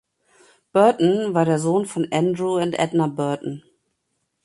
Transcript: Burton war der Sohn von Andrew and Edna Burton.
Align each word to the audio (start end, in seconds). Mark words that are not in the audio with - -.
Burton 0.73 1.35
war 1.35 1.45
der 1.45 1.59
Sohn 1.59 1.85
von 1.85 2.07
Andrew 2.11 2.55
and 2.55 2.73
Edna 2.79 3.05
Burton. 3.05 3.61